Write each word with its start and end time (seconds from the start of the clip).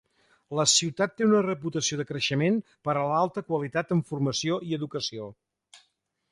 La 0.59 0.63
ciutat 0.69 1.13
té 1.19 1.27
una 1.27 1.41
reputació 1.47 1.99
de 1.99 2.07
creixement 2.13 2.57
per 2.89 2.95
a 2.95 3.05
l'alta 3.11 3.45
qualitat 3.53 3.95
en 3.97 4.05
formació 4.11 4.61
i 4.71 4.77
educació. 4.81 5.33